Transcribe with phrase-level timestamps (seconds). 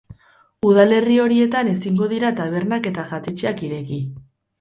[0.69, 4.01] Udalerri horietan ezingo dira tabernak eta jatetxeak ireki.